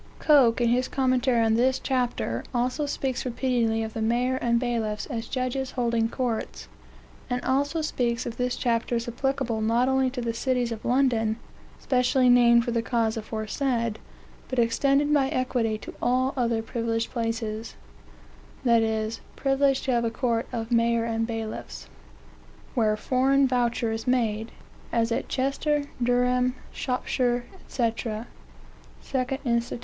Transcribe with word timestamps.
Coke, 0.17 0.59
in 0.59 0.69
his 0.69 0.87
commentary 0.87 1.45
on 1.45 1.53
this 1.53 1.77
chapter, 1.77 2.43
also 2.55 2.87
speaks 2.87 3.23
repeatedly 3.23 3.83
of 3.83 3.93
"the 3.93 4.01
mayor 4.01 4.37
and 4.37 4.59
bailiffs" 4.59 5.05
as 5.05 5.27
judges 5.27 5.69
holding 5.73 6.09
courts, 6.09 6.67
and 7.29 7.39
also 7.45 7.83
speaks 7.83 8.25
of 8.25 8.37
this 8.37 8.55
chapter 8.55 8.95
as 8.95 9.07
applicable 9.07 9.61
not 9.61 9.87
only 9.87 10.09
to 10.09 10.19
"the 10.19 10.33
citie 10.33 10.73
of 10.73 10.83
London, 10.83 11.37
specially 11.77 12.29
named 12.29 12.65
for 12.65 12.71
the 12.71 12.81
cause 12.81 13.15
aforesaid, 13.15 13.99
but 14.49 14.57
extended 14.57 15.13
by 15.13 15.27
equity 15.29 15.77
to 15.77 15.93
all 16.01 16.33
other 16.35 16.63
privileged 16.63 17.11
places," 17.11 17.75
(that 18.65 18.81
is, 18.81 19.21
privileged 19.35 19.83
to 19.83 19.91
have 19.91 20.03
a 20.03 20.09
court 20.09 20.47
of 20.51 20.71
"mayor 20.71 21.05
and 21.05 21.27
bailiffs,") 21.27 21.87
"where 22.73 22.97
foreign 22.97 23.47
voucher 23.47 23.91
is 23.91 24.07
made, 24.07 24.51
as 24.91 25.09
to 25.09 25.21
Chester, 25.21 25.83
Durham, 26.01 26.55
Salop," 26.73 27.03
&e. 27.05 27.45
2 27.71 29.37
Inst. 29.45 29.73